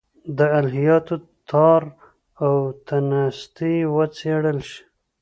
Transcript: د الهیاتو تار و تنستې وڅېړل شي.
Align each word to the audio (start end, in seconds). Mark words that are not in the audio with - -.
د 0.37 0.39
الهیاتو 0.59 1.15
تار 1.49 1.81
و 2.53 2.57
تنستې 2.87 3.73
وڅېړل 3.95 4.59
شي. 4.69 4.83